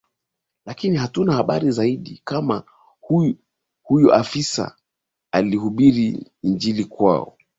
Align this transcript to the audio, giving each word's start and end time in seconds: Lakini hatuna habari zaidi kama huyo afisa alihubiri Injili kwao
Lakini 0.65 0.97
hatuna 0.97 1.33
habari 1.33 1.71
zaidi 1.71 2.21
kama 2.23 2.63
huyo 3.81 4.13
afisa 4.13 4.75
alihubiri 5.31 6.31
Injili 6.41 6.85
kwao 6.85 7.37